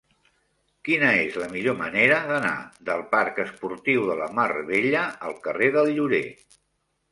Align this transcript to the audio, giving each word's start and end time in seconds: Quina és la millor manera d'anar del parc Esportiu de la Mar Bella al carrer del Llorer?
Quina 0.87 1.11
és 1.25 1.37
la 1.41 1.49
millor 1.51 1.75
manera 1.81 2.17
d'anar 2.31 2.55
del 2.89 3.05
parc 3.13 3.43
Esportiu 3.45 4.09
de 4.09 4.19
la 4.23 4.33
Mar 4.41 4.49
Bella 4.73 5.07
al 5.31 5.39
carrer 5.47 5.71
del 5.79 5.95
Llorer? 6.01 6.27